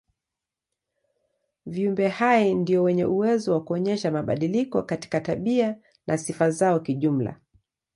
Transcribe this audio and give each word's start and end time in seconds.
Viumbe 1.65 2.07
hai 2.09 2.53
ndio 2.55 2.83
wenye 2.83 3.05
uwezo 3.05 3.53
wa 3.53 3.63
kuonyesha 3.63 4.11
mabadiliko 4.11 4.83
katika 4.83 5.21
tabia 5.21 5.77
na 6.07 6.17
sifa 6.17 6.49
zao 6.51 6.79
kijumla. 6.79 7.39